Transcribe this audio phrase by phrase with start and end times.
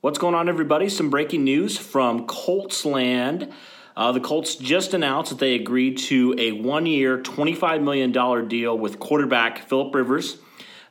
[0.00, 0.88] What's going on, everybody?
[0.88, 3.52] Some breaking news from Colts land.
[3.96, 8.78] Uh, the Colts just announced that they agreed to a one year, $25 million deal
[8.78, 10.38] with quarterback Philip Rivers.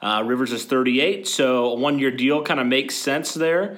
[0.01, 3.77] Uh, Rivers is 38, so a one year deal kind of makes sense there.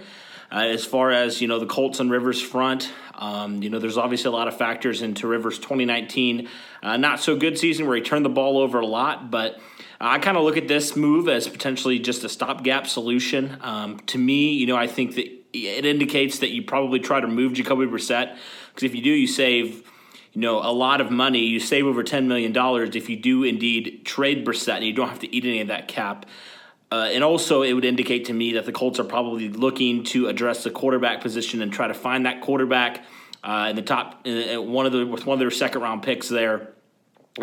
[0.51, 3.99] Uh, as far as you know, the Colts and Rivers front, um, you know, there's
[3.99, 6.49] obviously a lot of factors into Rivers' 2019
[6.81, 9.59] uh, not so good season where he turned the ball over a lot, but
[10.01, 13.57] I kind of look at this move as potentially just a stopgap solution.
[13.61, 17.27] Um, to me, you know, I think that it indicates that you probably try to
[17.27, 18.37] move Jacoby Brissett
[18.69, 19.83] because if you do, you save
[20.33, 21.39] you know a lot of money.
[21.39, 25.09] You save over ten million dollars if you do indeed trade Brissett, and you don't
[25.09, 26.25] have to eat any of that cap.
[26.91, 30.27] Uh, and also, it would indicate to me that the Colts are probably looking to
[30.27, 33.03] address the quarterback position and try to find that quarterback
[33.43, 36.73] uh, in the top, one of the with one of their second round picks there.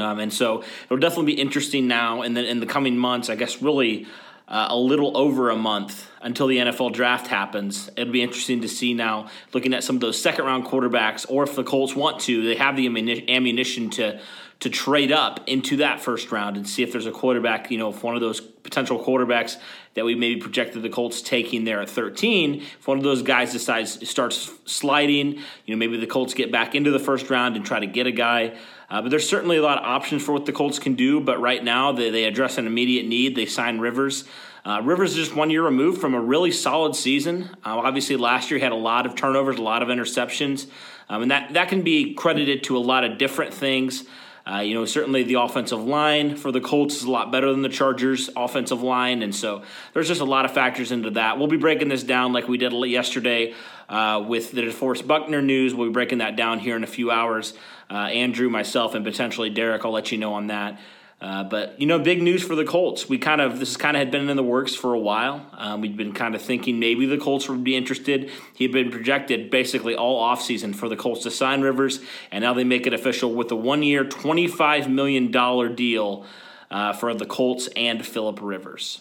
[0.01, 3.29] Um, and so it'll definitely be interesting now and then in the coming months.
[3.29, 4.07] I guess really
[4.49, 7.91] uh, a little over a month until the NFL draft happens.
[7.97, 11.43] It'll be interesting to see now, looking at some of those second round quarterbacks, or
[11.43, 12.87] if the Colts want to, they have the
[13.29, 14.21] ammunition to
[14.59, 17.91] to trade up into that first round and see if there's a quarterback, you know,
[17.91, 19.59] if one of those potential quarterbacks
[19.93, 23.53] that we maybe projected the Colts taking there at 13, if one of those guys
[23.53, 25.35] decides starts sliding,
[25.67, 28.07] you know, maybe the Colts get back into the first round and try to get
[28.07, 28.57] a guy.
[28.89, 31.21] Uh, but there's certainly a lot of options for what the Colts can do.
[31.21, 33.35] But right now, they, they address an immediate need.
[33.35, 34.25] They sign Rivers.
[34.65, 37.51] Uh, Rivers is just one year removed from a really solid season.
[37.65, 40.67] Uh, obviously, last year he had a lot of turnovers, a lot of interceptions,
[41.09, 44.05] um, and that that can be credited to a lot of different things.
[44.49, 47.63] Uh, you know, certainly the offensive line for the Colts is a lot better than
[47.63, 51.37] the Chargers' offensive line, and so there's just a lot of factors into that.
[51.37, 53.55] We'll be breaking this down like we did yesterday
[53.89, 55.75] uh, with the DeForest Buckner news.
[55.75, 57.55] We'll be breaking that down here in a few hours.
[57.91, 59.85] Uh, Andrew, myself, and potentially Derek.
[59.85, 60.79] I'll let you know on that.
[61.19, 63.09] Uh, but you know, big news for the Colts.
[63.09, 65.47] We kind of this kind of had been in the works for a while.
[65.55, 68.31] Um, we'd been kind of thinking maybe the Colts would be interested.
[68.55, 72.53] He had been projected basically all offseason for the Colts to sign Rivers, and now
[72.53, 76.27] they make it official with a one-year, twenty-five million dollar deal
[76.71, 79.01] uh, for the Colts and Philip Rivers.